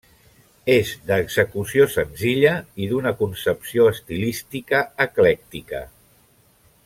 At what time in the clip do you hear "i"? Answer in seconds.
2.85-2.89